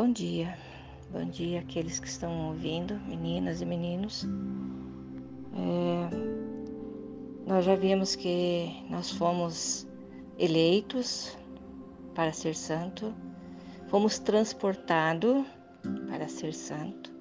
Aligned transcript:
Bom 0.00 0.12
dia, 0.12 0.56
bom 1.10 1.24
dia 1.24 1.58
àqueles 1.58 1.98
que 1.98 2.06
estão 2.06 2.50
ouvindo, 2.50 2.94
meninas 3.08 3.60
e 3.60 3.66
meninos. 3.66 4.24
É, 5.56 6.08
nós 7.44 7.64
já 7.64 7.74
vimos 7.74 8.14
que 8.14 8.80
nós 8.88 9.10
fomos 9.10 9.88
eleitos 10.38 11.36
para 12.14 12.32
ser 12.32 12.54
santo, 12.54 13.12
fomos 13.88 14.20
transportados 14.20 15.44
para 16.08 16.28
ser 16.28 16.54
santo, 16.54 17.12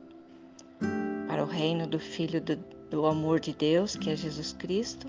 para 1.28 1.44
o 1.44 1.48
reino 1.48 1.88
do 1.88 1.98
Filho 1.98 2.40
do, 2.40 2.58
do 2.92 3.08
amor 3.08 3.40
de 3.40 3.56
Deus, 3.56 3.96
que 3.96 4.12
é 4.12 4.16
Jesus 4.16 4.54
Cristo. 4.54 5.08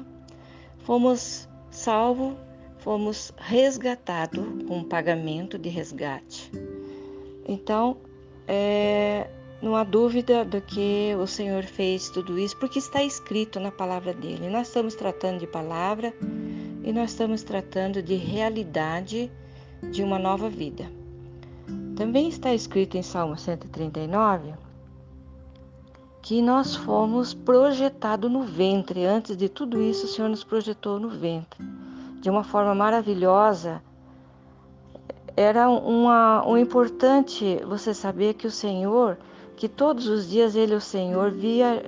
Fomos 0.79 1.47
salvos, 1.71 2.35
fomos 2.79 3.31
resgatados 3.37 4.63
com 4.67 4.79
um 4.79 4.85
pagamento 4.85 5.59
de 5.59 5.69
resgate 5.69 6.51
então, 7.49 7.97
é, 8.47 9.27
não 9.63 9.75
há 9.75 9.83
dúvida 9.83 10.45
do 10.45 10.61
que 10.61 11.17
o 11.19 11.27
Senhor 11.27 11.65
fez 11.65 12.11
tudo 12.11 12.39
isso, 12.39 12.57
porque 12.59 12.79
está 12.79 13.03
escrito 13.03 13.59
na 13.59 13.73
palavra 13.73 14.13
dele. 14.13 14.51
Nós 14.51 14.69
estamos 14.69 14.95
tratando 14.95 15.41
de 15.41 15.47
palavra 15.47 16.15
e 16.85 16.93
nós 16.93 17.11
estamos 17.11 17.43
tratando 17.43 18.03
de 18.03 18.15
realidade 18.15 19.33
de 19.91 20.03
uma 20.03 20.19
nova 20.19 20.49
vida. 20.49 20.85
Também 21.97 22.29
está 22.29 22.55
escrito 22.55 22.97
em 22.97 23.03
Salmo 23.03 23.37
139 23.37 24.53
que 26.23 26.43
nós 26.43 26.77
fomos 26.77 27.33
projetados 27.33 28.31
no 28.31 28.43
ventre. 28.43 29.05
Antes 29.07 29.37
de 29.37 29.49
tudo 29.49 29.81
isso, 29.81 30.05
o 30.05 30.09
Senhor 30.09 30.29
nos 30.29 30.45
projetou 30.45 31.01
no 31.01 31.09
ventre 31.09 31.65
de 32.21 32.29
uma 32.29 32.45
forma 32.45 32.75
maravilhosa 32.75 33.83
era 35.39 35.71
uma, 35.71 36.45
um 36.45 36.57
importante 36.57 37.63
você 37.65 37.95
saber 37.95 38.35
que 38.35 38.49
o 38.49 38.51
Senhor, 38.51 39.17
que 39.57 39.69
todos 39.69 40.09
os 40.09 40.29
dias 40.29 40.57
ele, 40.57 40.75
o 40.75 40.81
Senhor, 40.81 41.31
via, 41.31 41.81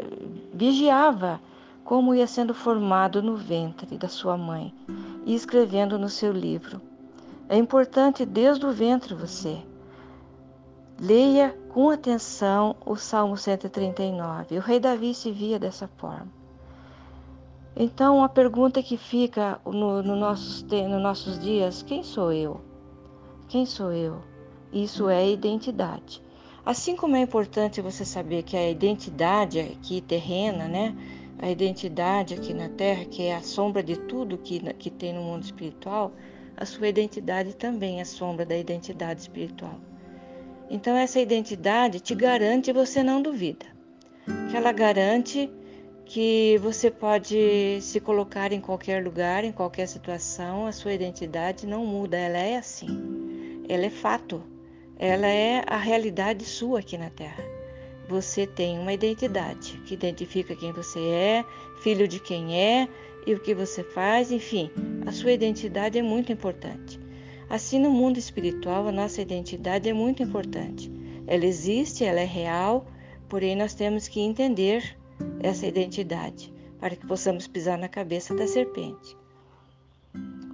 vigiava 0.54 1.40
como 1.82 2.14
ia 2.14 2.28
sendo 2.28 2.54
formado 2.54 3.20
no 3.20 3.34
ventre 3.34 3.98
da 3.98 4.06
sua 4.06 4.36
mãe 4.36 4.72
e 5.26 5.34
escrevendo 5.34 5.98
no 5.98 6.08
seu 6.08 6.32
livro. 6.32 6.80
É 7.48 7.56
importante 7.56 8.24
desde 8.24 8.64
o 8.64 8.70
ventre 8.70 9.16
você. 9.16 9.58
Leia 11.00 11.52
com 11.70 11.90
atenção 11.90 12.76
o 12.86 12.94
Salmo 12.94 13.36
139. 13.36 14.58
O 14.58 14.60
rei 14.60 14.78
Davi 14.78 15.12
se 15.12 15.32
via 15.32 15.58
dessa 15.58 15.88
forma. 15.96 16.28
Então, 17.74 18.22
a 18.22 18.28
pergunta 18.28 18.80
que 18.80 18.96
fica 18.96 19.60
no, 19.66 20.04
no 20.04 20.14
nossos, 20.14 20.62
nos 20.62 21.02
nossos 21.02 21.36
dias: 21.40 21.82
quem 21.82 22.04
sou 22.04 22.32
eu? 22.32 22.69
Quem 23.50 23.66
sou 23.66 23.92
eu? 23.92 24.22
Isso 24.72 25.08
é 25.08 25.28
identidade. 25.28 26.22
Assim 26.64 26.94
como 26.94 27.16
é 27.16 27.20
importante 27.20 27.80
você 27.80 28.04
saber 28.04 28.44
que 28.44 28.56
a 28.56 28.70
identidade 28.70 29.58
aqui 29.58 30.00
terrena, 30.00 30.68
né? 30.68 30.94
A 31.36 31.50
identidade 31.50 32.32
aqui 32.34 32.54
na 32.54 32.68
Terra, 32.68 33.06
que 33.06 33.24
é 33.24 33.34
a 33.34 33.42
sombra 33.42 33.82
de 33.82 33.98
tudo 33.98 34.38
que, 34.38 34.60
que 34.74 34.88
tem 34.88 35.12
no 35.12 35.22
mundo 35.22 35.42
espiritual, 35.42 36.12
a 36.56 36.64
sua 36.64 36.86
identidade 36.86 37.56
também 37.56 38.00
é 38.00 38.04
sombra 38.04 38.46
da 38.46 38.56
identidade 38.56 39.22
espiritual. 39.22 39.80
Então, 40.70 40.96
essa 40.96 41.18
identidade 41.18 41.98
te 41.98 42.14
garante 42.14 42.72
você 42.72 43.02
não 43.02 43.20
duvida. 43.20 43.66
Que 44.48 44.56
ela 44.56 44.70
garante 44.70 45.50
que 46.04 46.56
você 46.58 46.88
pode 46.88 47.80
se 47.80 47.98
colocar 47.98 48.52
em 48.52 48.60
qualquer 48.60 49.02
lugar, 49.02 49.42
em 49.42 49.50
qualquer 49.50 49.88
situação, 49.88 50.66
a 50.66 50.72
sua 50.72 50.92
identidade 50.92 51.66
não 51.66 51.84
muda, 51.84 52.16
ela 52.16 52.38
é 52.38 52.56
assim 52.56 53.28
ela 53.72 53.86
é 53.86 53.90
fato, 53.90 54.42
ela 54.98 55.28
é 55.28 55.62
a 55.64 55.76
realidade 55.76 56.44
sua 56.44 56.80
aqui 56.80 56.98
na 56.98 57.08
Terra. 57.08 57.44
Você 58.08 58.44
tem 58.44 58.76
uma 58.76 58.92
identidade 58.92 59.80
que 59.86 59.94
identifica 59.94 60.56
quem 60.56 60.72
você 60.72 60.98
é, 60.98 61.44
filho 61.80 62.08
de 62.08 62.18
quem 62.18 62.60
é 62.60 62.88
e 63.24 63.32
o 63.32 63.38
que 63.38 63.54
você 63.54 63.84
faz, 63.84 64.32
enfim, 64.32 64.72
a 65.06 65.12
sua 65.12 65.30
identidade 65.30 65.96
é 65.96 66.02
muito 66.02 66.32
importante. 66.32 66.98
Assim, 67.48 67.78
no 67.78 67.90
mundo 67.90 68.18
espiritual, 68.18 68.88
a 68.88 68.92
nossa 68.92 69.22
identidade 69.22 69.88
é 69.88 69.92
muito 69.92 70.20
importante. 70.20 70.90
Ela 71.28 71.46
existe, 71.46 72.04
ela 72.04 72.20
é 72.20 72.24
real, 72.24 72.84
porém 73.28 73.54
nós 73.54 73.72
temos 73.72 74.08
que 74.08 74.20
entender 74.20 74.96
essa 75.40 75.64
identidade 75.64 76.52
para 76.80 76.96
que 76.96 77.06
possamos 77.06 77.46
pisar 77.46 77.78
na 77.78 77.88
cabeça 77.88 78.34
da 78.34 78.48
serpente. 78.48 79.16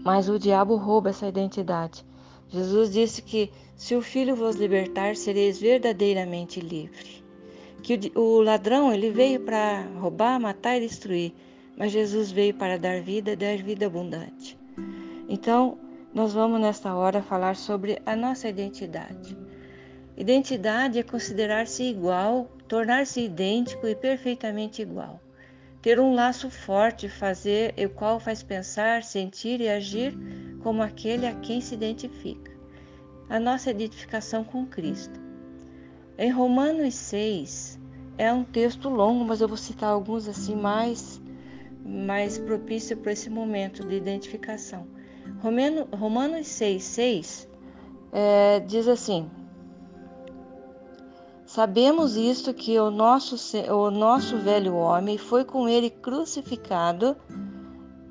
Mas 0.04 0.28
o 0.28 0.38
diabo 0.38 0.76
rouba 0.76 1.08
essa 1.08 1.26
identidade 1.26 2.04
Jesus 2.48 2.92
disse 2.92 3.22
que 3.22 3.50
se 3.76 3.94
o 3.94 4.00
Filho 4.00 4.34
vos 4.34 4.56
libertar, 4.56 5.16
sereis 5.16 5.60
verdadeiramente 5.60 6.60
livre. 6.60 7.24
Que 7.82 8.12
o 8.14 8.40
ladrão 8.40 8.92
ele 8.92 9.10
veio 9.10 9.40
para 9.40 9.82
roubar, 9.98 10.40
matar 10.40 10.76
e 10.76 10.80
destruir, 10.80 11.32
mas 11.76 11.92
Jesus 11.92 12.32
veio 12.32 12.54
para 12.54 12.78
dar 12.78 13.00
vida 13.02 13.36
dar 13.36 13.58
vida 13.58 13.86
abundante. 13.86 14.58
Então, 15.28 15.78
nós 16.14 16.32
vamos 16.32 16.60
nesta 16.60 16.94
hora 16.94 17.22
falar 17.22 17.56
sobre 17.56 18.00
a 18.06 18.16
nossa 18.16 18.48
identidade. 18.48 19.36
Identidade 20.16 20.98
é 20.98 21.02
considerar-se 21.02 21.82
igual, 21.82 22.50
tornar-se 22.66 23.20
idêntico 23.20 23.86
e 23.86 23.94
perfeitamente 23.94 24.80
igual. 24.80 25.20
Ter 25.82 26.00
um 26.00 26.14
laço 26.14 26.48
forte, 26.48 27.08
fazer 27.08 27.74
o 27.78 27.90
qual 27.90 28.18
faz 28.18 28.42
pensar, 28.42 29.02
sentir 29.02 29.60
e 29.60 29.68
agir 29.68 30.16
como 30.66 30.82
aquele 30.82 31.28
a 31.28 31.32
quem 31.32 31.60
se 31.60 31.74
identifica. 31.74 32.50
A 33.30 33.38
nossa 33.38 33.70
identificação 33.70 34.42
com 34.42 34.66
Cristo. 34.66 35.20
Em 36.18 36.28
Romanos 36.28 36.92
6, 36.92 37.78
é 38.18 38.32
um 38.32 38.42
texto 38.42 38.88
longo, 38.88 39.24
mas 39.24 39.40
eu 39.40 39.46
vou 39.46 39.56
citar 39.56 39.90
alguns 39.90 40.26
assim 40.26 40.56
mais, 40.56 41.22
mais 41.84 42.36
propício 42.36 42.96
para 42.96 43.12
esse 43.12 43.30
momento 43.30 43.86
de 43.86 43.94
identificação. 43.94 44.88
Romano, 45.40 45.86
Romanos 45.92 46.48
6, 46.48 46.82
6 46.82 47.48
é, 48.10 48.58
diz 48.58 48.88
assim: 48.88 49.30
Sabemos 51.46 52.16
isto 52.16 52.52
que 52.52 52.76
o 52.76 52.90
nosso, 52.90 53.36
o 53.72 53.88
nosso 53.88 54.36
velho 54.38 54.74
homem 54.74 55.16
foi 55.16 55.44
com 55.44 55.68
ele 55.68 55.90
crucificado 55.90 57.16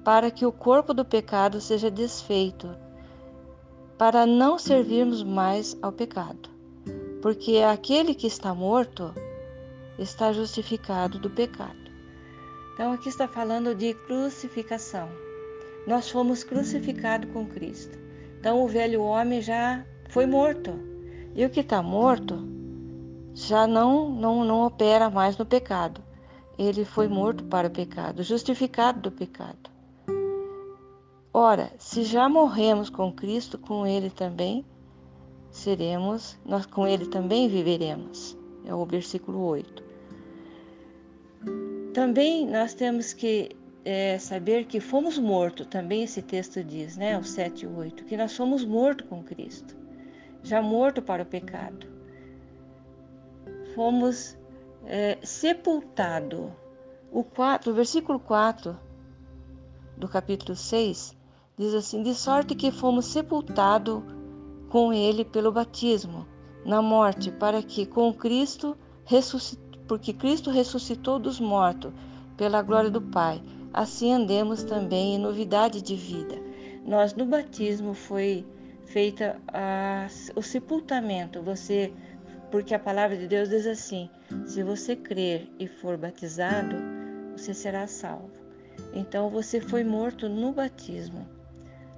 para 0.06 0.30
que 0.30 0.46
o 0.46 0.52
corpo 0.52 0.94
do 0.94 1.04
pecado 1.04 1.60
seja 1.60 1.90
desfeito, 1.90 2.70
para 3.98 4.24
não 4.24 4.60
servirmos 4.60 5.24
mais 5.24 5.76
ao 5.82 5.92
pecado. 5.92 6.48
Porque 7.24 7.58
aquele 7.58 8.14
que 8.14 8.28
está 8.28 8.54
morto 8.54 9.12
está 9.98 10.32
justificado 10.32 11.18
do 11.18 11.28
pecado. 11.28 11.90
Então 12.76 12.92
aqui 12.92 13.10
está 13.10 13.28
falando 13.28 13.74
de 13.74 13.96
crucificação. 13.96 15.10
Nós 15.88 16.08
fomos 16.12 16.44
crucificados 16.44 17.32
com 17.34 17.48
Cristo. 17.48 17.98
Então 18.40 18.64
o 18.64 18.68
velho 18.68 19.02
homem 19.02 19.42
já 19.42 19.84
foi 20.10 20.28
morto. 20.28 20.72
E 21.34 21.44
o 21.44 21.50
que 21.50 21.62
está 21.62 21.82
morto 21.82 22.48
já 23.34 23.66
não, 23.66 24.12
não, 24.12 24.46
não 24.46 24.68
opera 24.68 25.10
mais 25.10 25.36
no 25.36 25.48
pecado. 25.48 26.00
Ele 26.60 26.86
foi 26.86 27.08
morto 27.08 27.44
para 27.46 27.70
o 27.70 27.72
pecado, 27.72 28.22
justificado 28.22 29.02
do 29.02 29.12
pecado. 29.12 29.75
Ora, 31.38 31.70
se 31.78 32.06
já 32.06 32.30
morremos 32.30 32.90
com 32.90 33.12
Cristo, 33.12 33.58
com 33.58 33.86
Ele 33.86 34.10
também 34.10 34.66
seremos, 35.52 36.40
nós 36.46 36.66
com 36.66 36.88
Ele 36.88 37.08
também 37.08 37.50
viveremos. 37.50 38.38
É 38.64 38.74
o 38.74 38.86
versículo 38.86 39.42
8. 39.42 39.84
Também 41.94 42.50
nós 42.50 42.74
temos 42.74 43.12
que 43.12 43.50
é, 43.84 44.18
saber 44.18 44.64
que 44.64 44.80
fomos 44.80 45.18
mortos, 45.18 45.68
também 45.68 46.04
esse 46.04 46.22
texto 46.22 46.64
diz, 46.64 46.96
né? 46.96 47.18
O 47.18 47.24
7 47.26 47.66
e 47.66 47.68
8, 47.68 48.06
que 48.06 48.16
nós 48.16 48.32
somos 48.32 48.64
mortos 48.64 49.06
com 49.10 49.22
Cristo, 49.22 49.76
já 50.42 50.62
morto 50.62 51.02
para 51.02 51.24
o 51.24 51.26
pecado. 51.26 51.86
Fomos 53.76 54.38
é, 54.86 55.18
sepultado. 55.22 56.56
O, 57.12 57.26
4, 57.26 57.74
o 57.74 57.76
versículo 57.76 58.22
4 58.22 58.80
do 59.98 60.08
capítulo 60.08 60.56
6 60.56 61.15
Diz 61.58 61.74
assim: 61.74 62.04
de 62.04 62.14
sorte 62.14 62.54
que 62.54 62.72
fomos 62.72 63.06
sepultados 63.06 64.04
com 64.70 64.92
ele 64.92 65.24
pelo 65.24 65.52
batismo 65.52 66.28
na 66.66 66.82
morte, 66.82 67.32
para 67.32 67.64
que 67.64 67.86
com 67.86 68.14
Cristo 68.14 68.78
porque 69.88 70.12
Cristo 70.12 70.50
ressuscitou 70.50 71.20
dos 71.20 71.40
mortos 71.40 71.94
pela 72.36 72.62
glória 72.62 72.90
do 72.90 73.02
Pai, 73.02 73.42
assim 73.72 74.12
andemos 74.12 74.64
também 74.64 75.16
em 75.16 75.20
novidade 75.20 75.82
de 75.82 75.96
vida. 75.96 76.36
Nós 76.86 77.14
no 77.14 77.26
batismo 77.26 77.94
foi 77.94 78.46
feita 78.86 79.40
a, 79.48 80.08
o 80.36 80.42
sepultamento. 80.42 81.42
Você, 81.42 81.94
porque 82.52 82.74
a 82.74 82.80
palavra 82.80 83.16
de 83.16 83.28
Deus 83.28 83.50
diz 83.50 83.66
assim: 83.66 84.10
se 84.46 84.62
você 84.64 84.96
crer 84.96 85.50
e 85.58 85.68
for 85.68 85.98
batizado, 85.98 86.76
você 87.38 87.54
será 87.54 87.88
salvo. 87.88 88.32
Então 88.94 89.30
você 89.30 89.62
foi 89.62 89.84
morto 89.84 90.28
no 90.28 90.52
batismo. 90.52 91.35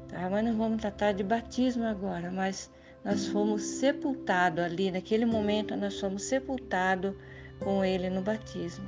Tá? 0.10 0.30
Mas 0.30 0.46
não 0.46 0.58
vamos 0.58 0.82
tratar 0.82 1.12
de 1.12 1.24
batismo 1.24 1.84
agora, 1.84 2.32
mas 2.32 2.72
nós 3.04 3.28
fomos 3.28 3.62
sepultados 3.62 4.64
ali, 4.64 4.92
naquele 4.92 5.26
momento 5.26 5.76
nós 5.76 6.00
fomos 6.00 6.24
sepultados 6.24 7.14
com 7.60 7.84
Ele 7.84 8.10
no 8.10 8.22
batismo. 8.22 8.88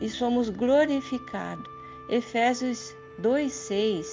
E 0.00 0.08
somos 0.08 0.48
glorificados. 0.48 1.64
Efésios 2.10 2.94
2,6 3.20 4.04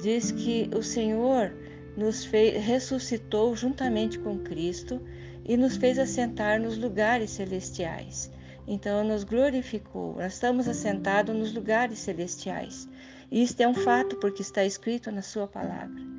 diz 0.00 0.30
que 0.32 0.70
o 0.74 0.82
Senhor 0.82 1.52
nos 1.96 2.24
fez, 2.24 2.64
ressuscitou 2.64 3.54
juntamente 3.54 4.18
com 4.18 4.38
Cristo 4.38 5.00
e 5.44 5.56
nos 5.56 5.76
fez 5.76 5.98
assentar 5.98 6.60
nos 6.60 6.78
lugares 6.78 7.30
celestiais. 7.30 8.30
Então, 8.66 9.02
nos 9.02 9.24
glorificou. 9.24 10.14
Nós 10.14 10.34
estamos 10.34 10.68
assentados 10.68 11.34
nos 11.34 11.52
lugares 11.52 11.98
celestiais. 11.98 12.88
Isto 13.30 13.60
é 13.60 13.68
um 13.68 13.74
fato, 13.74 14.16
porque 14.16 14.42
está 14.42 14.64
escrito 14.64 15.10
na 15.12 15.22
Sua 15.22 15.46
palavra. 15.46 16.10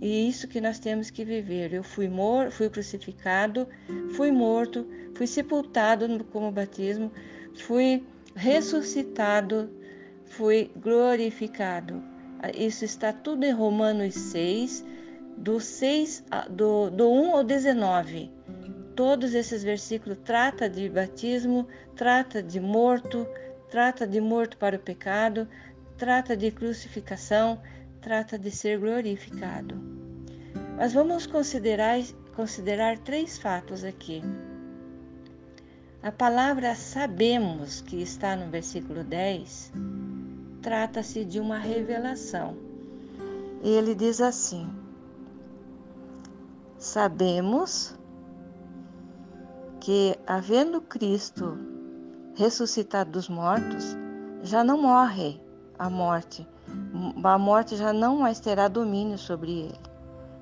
E 0.00 0.28
isso 0.28 0.46
que 0.46 0.60
nós 0.60 0.78
temos 0.78 1.10
que 1.10 1.24
viver. 1.24 1.72
Eu 1.72 1.82
fui 1.82 2.08
morto, 2.08 2.52
fui 2.52 2.70
crucificado, 2.70 3.66
fui 4.14 4.30
morto, 4.30 4.86
fui 5.14 5.26
sepultado 5.26 6.24
como 6.26 6.52
batismo, 6.52 7.10
fui 7.54 8.04
ressuscitado, 8.36 9.70
fui 10.26 10.70
glorificado. 10.76 12.02
Isso 12.54 12.84
está 12.84 13.12
tudo 13.12 13.44
em 13.44 13.50
Romanos 13.50 14.14
6, 14.14 14.84
do 15.36 15.58
6 15.58 16.24
do, 16.50 16.90
do 16.90 17.10
1 17.10 17.36
ao 17.36 17.44
19. 17.44 18.30
Todos 18.94 19.34
esses 19.34 19.64
versículos 19.64 20.18
trata 20.24 20.68
de 20.68 20.88
batismo, 20.88 21.66
trata 21.96 22.42
de 22.42 22.60
morto, 22.60 23.26
trata 23.68 24.06
de 24.06 24.20
morto 24.20 24.56
para 24.56 24.76
o 24.76 24.80
pecado, 24.80 25.48
trata 25.98 26.36
de 26.36 26.52
crucificação, 26.52 27.60
trata 28.00 28.38
de 28.38 28.50
ser 28.52 28.78
glorificado. 28.78 29.74
Mas 30.76 30.92
vamos 30.92 31.26
considerar, 31.26 31.98
considerar 32.36 32.98
três 32.98 33.36
fatos 33.36 33.82
aqui. 33.82 34.22
A 36.00 36.12
palavra 36.12 36.76
sabemos, 36.76 37.80
que 37.80 38.00
está 38.00 38.36
no 38.36 38.48
versículo 38.48 39.02
10, 39.02 39.72
trata-se 40.62 41.24
de 41.24 41.40
uma 41.40 41.58
revelação. 41.58 42.56
Ele 43.60 43.92
diz 43.92 44.20
assim: 44.20 44.70
Sabemos 46.78 47.98
que, 49.80 50.16
havendo 50.24 50.80
Cristo 50.80 51.58
ressuscitado 52.36 53.10
dos 53.10 53.28
mortos, 53.28 53.96
já 54.44 54.62
não 54.62 54.80
morre 54.80 55.40
a 55.78 55.88
morte. 55.88 56.46
A 57.22 57.38
morte 57.38 57.76
já 57.76 57.92
não 57.92 58.18
mais 58.18 58.40
terá 58.40 58.66
domínio 58.66 59.16
sobre 59.16 59.52
ele. 59.52 59.78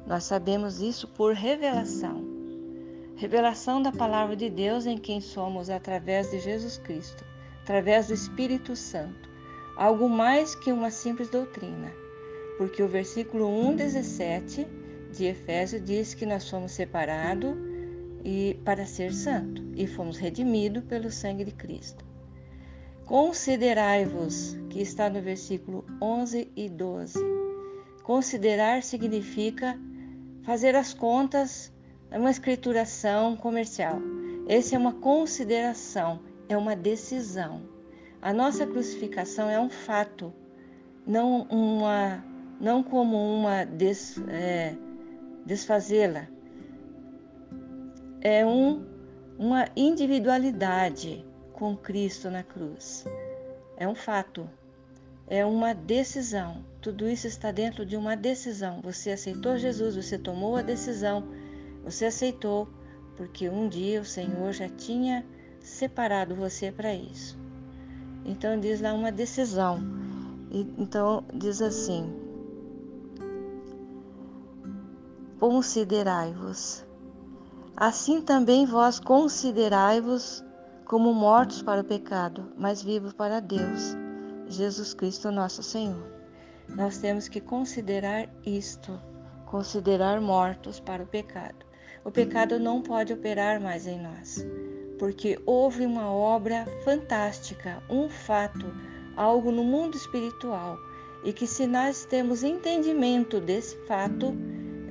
Nós 0.07 0.25
sabemos 0.25 0.81
isso 0.81 1.07
por 1.09 1.35
revelação. 1.35 2.25
Revelação 3.17 3.83
da 3.83 3.93
palavra 3.93 4.35
de 4.35 4.49
Deus 4.49 4.87
em 4.87 4.97
quem 4.97 5.21
somos 5.21 5.69
através 5.69 6.31
de 6.31 6.39
Jesus 6.39 6.79
Cristo, 6.79 7.25
através 7.63 8.07
do 8.07 8.15
Espírito 8.15 8.75
Santo. 8.75 9.29
Algo 9.77 10.09
mais 10.09 10.55
que 10.55 10.73
uma 10.73 10.91
simples 10.91 11.29
doutrina. 11.29 11.93
Porque 12.57 12.83
o 12.83 12.89
versículo 12.89 13.47
1:17 13.47 14.67
de 15.13 15.27
Efésios 15.27 15.85
diz 15.85 16.15
que 16.15 16.25
nós 16.25 16.45
somos 16.45 16.73
separados 16.73 17.55
e 18.25 18.59
para 18.65 18.87
ser 18.87 19.13
santo 19.13 19.63
e 19.75 19.87
fomos 19.87 20.17
redimidos 20.17 20.83
pelo 20.85 21.11
sangue 21.11 21.45
de 21.45 21.53
Cristo. 21.53 22.06
Considerai-vos, 23.07 24.59
que 24.69 24.81
está 24.81 25.09
no 25.09 25.23
versículo 25.23 25.85
11 26.03 26.51
e 26.57 26.69
12. 26.69 27.21
Considerar 28.03 28.83
significa 28.83 29.79
fazer 30.43 30.75
as 30.75 30.93
contas, 30.93 31.73
é 32.11 32.19
uma 32.19 32.33
escrituração 32.33 33.37
comercial. 33.37 34.01
Essa 34.49 34.75
é 34.75 34.79
uma 34.79 34.93
consideração, 34.93 36.19
é 36.49 36.57
uma 36.57 36.75
decisão. 36.75 37.63
A 38.21 38.33
nossa 38.33 38.67
crucificação 38.67 39.49
é 39.49 39.61
um 39.61 39.71
fato, 39.71 40.33
não 41.07 41.43
uma, 41.43 42.25
não 42.61 42.83
como 42.83 43.17
uma 43.17 43.65
des, 43.65 44.21
é, 44.29 44.75
desfazê-la. 45.45 46.27
É 48.21 48.45
um, 48.45 48.85
uma 49.39 49.67
individualidade 49.77 51.26
com 51.57 51.75
Cristo 51.75 52.31
na 52.31 52.43
cruz. 52.43 53.05
É 53.79 53.89
um 53.89 53.95
fato, 53.95 54.49
é 55.27 55.45
uma 55.45 55.75
decisão. 55.75 56.63
Tudo 56.81 57.09
isso 57.09 57.27
está 57.27 57.51
dentro 57.51 57.85
de 57.85 57.97
uma 57.97 58.15
decisão. 58.15 58.81
Você 58.83 59.11
aceitou 59.11 59.57
Jesus, 59.57 59.97
você 59.97 60.19
tomou 60.19 60.57
a 60.57 60.63
decisão, 60.63 61.27
você 61.83 62.05
aceitou, 62.05 62.69
porque 63.17 63.49
um 63.49 63.69
dia 63.69 64.01
o 64.01 64.05
Senhor 64.05 64.53
já 64.53 64.69
tinha 64.69 65.25
separado 65.59 66.35
você 66.35 66.71
para 66.71 66.95
isso. 66.95 67.39
Então 68.25 68.61
diz 68.61 68.81
lá 68.81 68.93
uma 68.93 69.11
decisão. 69.11 69.81
Então 70.79 71.25
diz 71.33 71.63
assim: 71.63 72.13
Considerai-vos. 75.41 76.85
Assim 77.77 78.21
também 78.21 78.65
vós 78.67 79.01
considerai-vos 79.01 80.46
como 80.87 81.13
mortos 81.13 81.63
para 81.63 81.81
o 81.81 81.85
pecado, 81.85 82.53
mas 82.57 82.81
vivos 82.81 83.13
para 83.13 83.41
Deus, 83.41 83.97
Jesus 84.47 84.95
Cristo 84.95 85.33
nosso 85.33 85.61
Senhor. 85.61 86.07
Nós 86.69 86.99
temos 86.99 87.27
que 87.27 87.41
considerar 87.41 88.29
isto, 88.45 88.97
considerar 89.47 90.21
mortos 90.21 90.79
para 90.79 91.03
o 91.03 91.07
pecado. 91.07 91.67
O 92.05 92.11
pecado 92.13 92.61
não 92.61 92.81
pode 92.81 93.13
operar 93.13 93.61
mais 93.61 93.85
em 93.89 94.01
nós, 94.01 94.47
porque 94.97 95.41
houve 95.45 95.85
uma 95.85 96.09
obra 96.09 96.65
fantástica, 96.85 97.83
um 97.91 98.09
fato, 98.09 98.67
algo 99.17 99.51
no 99.51 99.65
mundo 99.65 99.97
espiritual, 99.97 100.79
e 101.25 101.33
que 101.33 101.49
se 101.49 101.67
nós 101.67 102.05
temos 102.05 102.45
entendimento 102.45 103.41
desse 103.41 103.77
fato, 103.87 104.33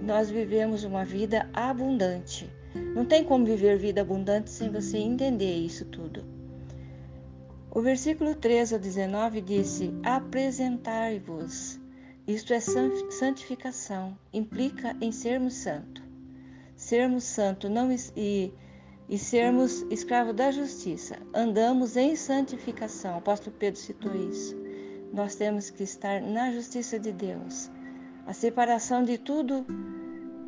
nós 0.02 0.30
vivemos 0.30 0.84
uma 0.84 1.06
vida 1.06 1.50
abundante 1.54 2.52
não 2.96 3.06
tem 3.06 3.24
como 3.24 3.46
viver 3.46 3.78
vida 3.78 4.02
abundante 4.02 4.50
sem 4.50 4.70
você 4.70 4.98
entender 4.98 5.56
isso 5.56 5.86
tudo. 5.86 6.24
O 7.76 7.82
versículo 7.82 8.34
13 8.34 8.76
a 8.76 8.78
19 8.78 9.42
disse: 9.42 9.94
Apresentai-vos. 10.04 11.78
Isto 12.26 12.54
é 12.54 12.60
santificação, 12.60 14.18
implica 14.34 14.96
em 15.02 15.12
sermos 15.12 15.56
santo. 15.56 16.02
Sermos 16.76 17.24
santo 17.26 17.70
não 17.70 17.90
e, 18.16 18.54
e 19.08 19.18
sermos 19.18 19.82
escravo 19.92 20.34
da 20.34 20.52
justiça. 20.52 21.18
Andamos 21.34 21.98
em 21.98 22.16
santificação. 22.16 23.16
O 23.16 23.18
apóstolo 23.18 23.56
Pedro 23.60 23.80
citou 23.80 24.16
isso. 24.16 24.56
Nós 25.14 25.36
temos 25.36 25.70
que 25.70 25.84
estar 25.84 26.22
na 26.22 26.52
justiça 26.52 26.98
de 26.98 27.12
Deus. 27.12 27.70
A 28.26 28.34
separação 28.34 29.04
de 29.04 29.18
tudo 29.18 29.66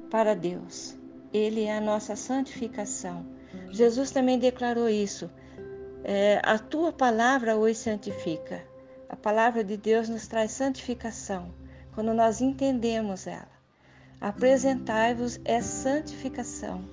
para 0.09 0.33
Deus. 0.33 0.97
Ele 1.33 1.63
é 1.63 1.77
a 1.77 1.81
nossa 1.81 2.15
santificação. 2.15 3.25
Jesus 3.69 4.11
também 4.11 4.39
declarou 4.39 4.89
isso. 4.89 5.29
É, 6.03 6.41
a 6.43 6.57
tua 6.57 6.91
palavra 6.91 7.55
hoje 7.55 7.79
santifica. 7.79 8.63
A 9.09 9.15
palavra 9.15 9.63
de 9.63 9.77
Deus 9.77 10.09
nos 10.09 10.27
traz 10.27 10.51
santificação 10.51 11.53
quando 11.93 12.13
nós 12.13 12.41
entendemos 12.41 13.25
ela. 13.25 13.57
Apresentai-vos 14.21 15.39
é 15.45 15.61
santificação. 15.61 16.83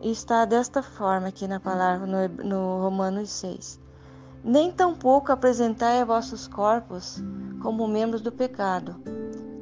E 0.00 0.10
está 0.10 0.44
desta 0.44 0.82
forma 0.82 1.28
aqui 1.28 1.48
na 1.48 1.58
palavra 1.58 2.06
no, 2.06 2.28
no 2.44 2.82
Romanos 2.82 3.30
6. 3.30 3.80
Nem 4.42 4.70
tampouco 4.70 5.32
apresentai 5.32 6.00
a 6.00 6.04
vossos 6.04 6.46
corpos 6.46 7.22
como 7.62 7.88
membros 7.88 8.20
do 8.20 8.30
pecado, 8.30 9.00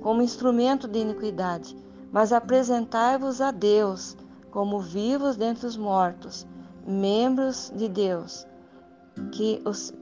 como 0.03 0.23
instrumento 0.23 0.89
de 0.89 0.99
iniquidade, 0.99 1.77
mas 2.13 2.33
apresentai-vos 2.33 3.41
a 3.41 3.51
Deus 3.51 4.17
como 4.51 4.79
vivos 4.81 5.37
dentre 5.37 5.67
os 5.67 5.79
mortos, 5.79 6.47
membros 6.87 7.73
de 7.75 7.89
Deus, 7.89 8.47
que 9.33 9.63
os, 9.65 9.95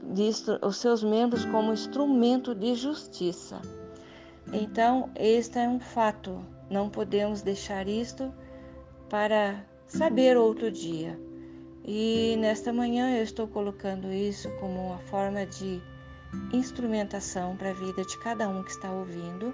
os 0.61 0.77
seus 0.77 1.01
membros 1.01 1.45
como 1.45 1.71
instrumento 1.71 2.53
de 2.53 2.75
justiça. 2.75 3.61
Então, 4.51 5.09
este 5.15 5.57
é 5.57 5.69
um 5.69 5.79
fato, 5.79 6.45
não 6.69 6.89
podemos 6.89 7.41
deixar 7.41 7.87
isto 7.87 8.33
para 9.09 9.65
saber 9.87 10.35
outro 10.35 10.69
dia. 10.69 11.17
E 11.85 12.35
nesta 12.37 12.73
manhã 12.73 13.17
eu 13.17 13.23
estou 13.23 13.47
colocando 13.47 14.11
isso 14.11 14.49
como 14.59 14.87
uma 14.87 14.99
forma 14.99 15.45
de 15.45 15.81
instrumentação 16.53 17.55
para 17.55 17.71
a 17.71 17.73
vida 17.73 18.03
de 18.03 18.17
cada 18.19 18.47
um 18.47 18.63
que 18.63 18.71
está 18.71 18.91
ouvindo 18.91 19.53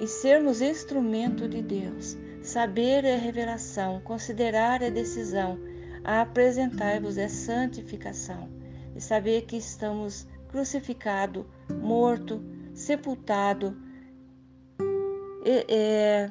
e 0.00 0.06
sermos 0.06 0.60
instrumento 0.60 1.48
de 1.48 1.62
Deus. 1.62 2.16
Saber 2.42 3.04
é 3.04 3.16
revelação, 3.16 4.00
considerar 4.00 4.82
é 4.82 4.90
decisão, 4.90 5.58
a 6.04 6.20
apresentar-vos 6.20 7.16
é 7.16 7.28
santificação. 7.28 8.48
E 8.94 9.00
saber 9.00 9.42
que 9.42 9.56
estamos 9.56 10.26
crucificado, 10.48 11.46
morto, 11.80 12.42
sepultado, 12.74 13.76
é, 15.44 16.30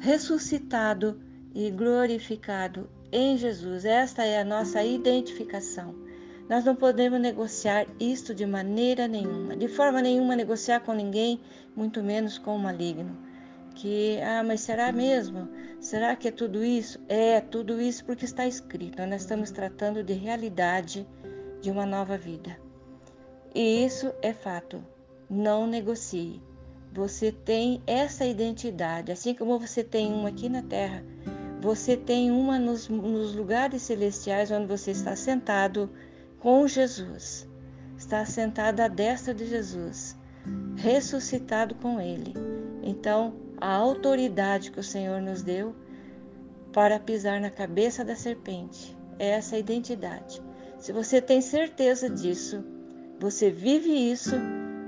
ressuscitado 0.00 1.20
e 1.54 1.70
glorificado 1.70 2.88
em 3.12 3.36
Jesus. 3.36 3.84
Esta 3.84 4.24
é 4.24 4.40
a 4.40 4.44
nossa 4.44 4.82
identificação. 4.82 5.94
Nós 6.50 6.64
não 6.64 6.74
podemos 6.74 7.20
negociar 7.20 7.86
isto 8.00 8.34
de 8.34 8.44
maneira 8.44 9.06
nenhuma, 9.06 9.56
de 9.56 9.68
forma 9.68 10.02
nenhuma 10.02 10.34
negociar 10.34 10.80
com 10.80 10.92
ninguém, 10.92 11.40
muito 11.76 12.02
menos 12.02 12.38
com 12.38 12.56
o 12.56 12.58
maligno. 12.58 13.16
Que, 13.76 14.18
ah, 14.20 14.42
mas 14.42 14.62
será 14.62 14.90
mesmo? 14.90 15.48
Será 15.78 16.16
que 16.16 16.26
é 16.26 16.32
tudo 16.32 16.64
isso? 16.64 16.98
É, 17.08 17.40
tudo 17.40 17.80
isso 17.80 18.04
porque 18.04 18.24
está 18.24 18.48
escrito. 18.48 19.00
Nós 19.06 19.22
estamos 19.22 19.52
tratando 19.52 20.02
de 20.02 20.12
realidade 20.12 21.06
de 21.60 21.70
uma 21.70 21.86
nova 21.86 22.18
vida. 22.18 22.58
E 23.54 23.84
isso 23.84 24.12
é 24.20 24.32
fato. 24.32 24.84
Não 25.30 25.68
negocie. 25.68 26.42
Você 26.92 27.30
tem 27.30 27.80
essa 27.86 28.24
identidade, 28.24 29.12
assim 29.12 29.36
como 29.36 29.56
você 29.56 29.84
tem 29.84 30.12
uma 30.12 30.30
aqui 30.30 30.48
na 30.48 30.62
terra, 30.62 31.04
você 31.60 31.96
tem 31.96 32.32
uma 32.32 32.58
nos, 32.58 32.88
nos 32.88 33.36
lugares 33.36 33.82
celestiais 33.82 34.50
onde 34.50 34.66
você 34.66 34.90
está 34.90 35.14
sentado 35.14 35.88
com 36.40 36.66
Jesus. 36.66 37.48
Está 37.96 38.24
sentado 38.24 38.80
à 38.80 38.88
destra 38.88 39.34
de 39.34 39.46
Jesus, 39.46 40.16
ressuscitado 40.76 41.74
com 41.76 42.00
Ele. 42.00 42.34
Então, 42.82 43.34
a 43.60 43.74
autoridade 43.74 44.70
que 44.70 44.80
o 44.80 44.84
Senhor 44.84 45.20
nos 45.20 45.42
deu 45.42 45.76
para 46.72 46.98
pisar 46.98 47.40
na 47.40 47.50
cabeça 47.50 48.02
da 48.04 48.16
serpente 48.16 48.96
é 49.18 49.30
essa 49.30 49.58
identidade. 49.58 50.42
Se 50.78 50.92
você 50.92 51.20
tem 51.20 51.42
certeza 51.42 52.08
disso, 52.08 52.64
você 53.18 53.50
vive 53.50 53.90
isso, 53.90 54.34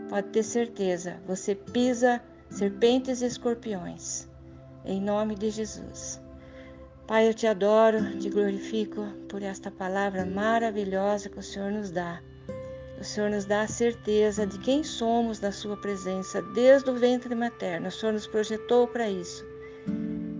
pode 0.09 0.29
ter 0.29 0.43
certeza, 0.43 1.21
você 1.27 1.55
pisa 1.55 2.23
serpentes 2.49 3.21
e 3.21 3.27
escorpiões. 3.27 4.27
Em 4.87 5.03
nome 5.03 5.35
de 5.35 5.51
Jesus. 5.51 6.22
Pai, 7.07 7.29
eu 7.29 7.35
te 7.35 7.49
adoro, 7.49 8.17
te 8.21 8.31
glorifico 8.31 9.05
por 9.29 9.43
esta 9.43 9.73
palavra 9.73 10.25
maravilhosa 10.25 11.29
que 11.29 11.39
o 11.39 11.43
Senhor 11.43 11.73
nos 11.73 11.91
dá. 11.91 12.23
O 12.99 13.03
Senhor 13.03 13.29
nos 13.29 13.45
dá 13.45 13.63
a 13.63 13.67
certeza 13.67 14.47
de 14.47 14.57
quem 14.61 14.85
somos 14.85 15.41
na 15.41 15.51
Sua 15.51 15.77
presença 15.77 16.41
desde 16.55 16.89
o 16.91 16.95
ventre 16.95 17.35
materno. 17.35 17.89
O 17.89 17.91
Senhor 17.91 18.13
nos 18.13 18.29
projetou 18.29 18.87
para 18.87 19.11
isso. 19.11 19.45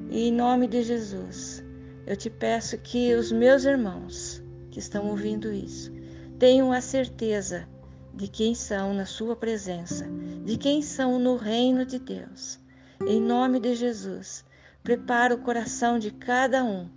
E 0.09 0.29
em 0.29 0.33
nome 0.33 0.69
de 0.69 0.85
Jesus, 0.85 1.65
eu 2.07 2.17
te 2.17 2.31
peço 2.31 2.79
que 2.79 3.13
os 3.13 3.33
meus 3.33 3.65
irmãos 3.65 4.41
que 4.71 4.79
estão 4.79 5.09
ouvindo 5.09 5.53
isso 5.53 5.93
tenham 6.39 6.73
a 6.73 6.81
certeza 6.81 7.69
de 8.15 8.29
quem 8.29 8.55
são 8.55 8.95
na 8.95 9.05
Sua 9.05 9.35
presença, 9.35 10.07
de 10.45 10.57
quem 10.57 10.81
são 10.81 11.19
no 11.19 11.35
reino 11.35 11.85
de 11.85 11.99
Deus. 11.99 12.61
Em 13.05 13.21
nome 13.21 13.59
de 13.59 13.75
Jesus 13.75 14.45
prepara 14.83 15.35
o 15.35 15.39
coração 15.39 15.99
de 15.99 16.11
cada 16.11 16.65
um 16.65 16.89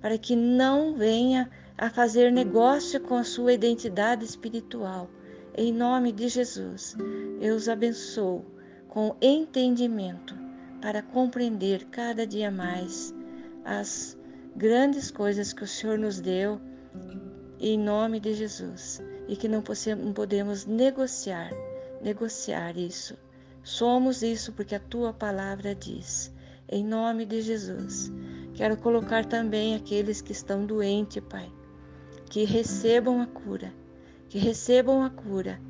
para 0.00 0.18
que 0.18 0.34
não 0.34 0.94
venha 0.94 1.50
a 1.76 1.90
fazer 1.90 2.30
negócio 2.30 3.00
com 3.00 3.16
a 3.16 3.24
sua 3.24 3.52
identidade 3.52 4.24
espiritual. 4.24 5.08
Em 5.56 5.72
nome 5.72 6.12
de 6.12 6.28
Jesus, 6.28 6.96
eu 7.40 7.54
os 7.54 7.68
abençoo 7.68 8.44
com 8.88 9.16
entendimento 9.20 10.34
para 10.80 11.02
compreender 11.02 11.84
cada 11.86 12.26
dia 12.26 12.50
mais 12.50 13.14
as 13.64 14.18
grandes 14.56 15.10
coisas 15.10 15.52
que 15.52 15.64
o 15.64 15.68
Senhor 15.68 15.98
nos 15.98 16.20
deu, 16.20 16.60
em 17.60 17.78
nome 17.78 18.18
de 18.18 18.34
Jesus, 18.34 19.00
e 19.28 19.36
que 19.36 19.48
não 19.48 19.62
podemos 19.62 20.66
negociar, 20.66 21.50
negociar 22.02 22.76
isso. 22.76 23.16
Somos 23.62 24.22
isso 24.22 24.52
porque 24.52 24.74
a 24.74 24.80
tua 24.80 25.12
palavra 25.12 25.74
diz 25.74 26.32
em 26.72 26.82
nome 26.82 27.26
de 27.26 27.42
Jesus. 27.42 28.10
Quero 28.54 28.78
colocar 28.78 29.26
também 29.26 29.74
aqueles 29.74 30.22
que 30.22 30.32
estão 30.32 30.64
doentes, 30.64 31.22
Pai, 31.28 31.52
que 32.30 32.44
recebam 32.44 33.20
a 33.20 33.26
cura, 33.26 33.70
que 34.30 34.38
recebam 34.38 35.04
a 35.04 35.10
cura, 35.10 35.60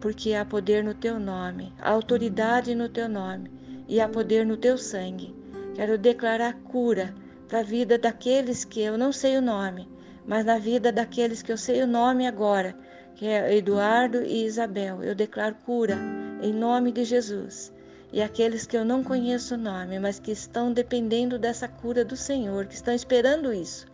porque 0.00 0.34
há 0.34 0.44
poder 0.44 0.84
no 0.84 0.92
teu 0.92 1.18
nome, 1.18 1.72
há 1.80 1.90
autoridade 1.90 2.74
no 2.74 2.90
teu 2.90 3.08
nome 3.08 3.50
e 3.88 4.00
há 4.02 4.08
poder 4.08 4.44
no 4.44 4.56
teu 4.56 4.76
sangue. 4.76 5.34
Quero 5.74 5.96
declarar 5.96 6.52
cura 6.64 7.14
para 7.48 7.60
a 7.60 7.64
vida 7.64 7.96
daqueles 7.96 8.62
que 8.62 8.82
eu 8.82 8.98
não 8.98 9.12
sei 9.12 9.38
o 9.38 9.42
nome, 9.42 9.88
mas 10.26 10.44
na 10.44 10.58
vida 10.58 10.92
daqueles 10.92 11.42
que 11.42 11.50
eu 11.50 11.56
sei 11.56 11.82
o 11.82 11.86
nome 11.86 12.26
agora, 12.26 12.76
que 13.14 13.26
é 13.26 13.56
Eduardo 13.56 14.22
e 14.22 14.44
Isabel. 14.44 15.02
Eu 15.02 15.14
declaro 15.14 15.54
cura 15.64 15.98
em 16.42 16.52
nome 16.52 16.92
de 16.92 17.04
Jesus 17.04 17.72
e 18.12 18.22
aqueles 18.22 18.66
que 18.66 18.76
eu 18.76 18.84
não 18.84 19.04
conheço 19.04 19.54
o 19.54 19.58
nome, 19.58 19.98
mas 19.98 20.18
que 20.18 20.32
estão 20.32 20.72
dependendo 20.72 21.38
dessa 21.38 21.68
cura 21.68 22.04
do 22.04 22.16
Senhor, 22.16 22.66
que 22.66 22.74
estão 22.74 22.94
esperando 22.94 23.52
isso. 23.52 23.86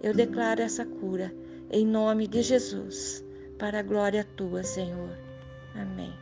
Eu 0.00 0.14
declaro 0.14 0.62
essa 0.62 0.84
cura 0.84 1.34
em 1.70 1.86
nome 1.86 2.28
de 2.28 2.42
Jesus, 2.42 3.24
para 3.58 3.80
a 3.80 3.82
glória 3.82 4.24
tua, 4.36 4.62
Senhor. 4.62 5.10
Amém. 5.74 6.12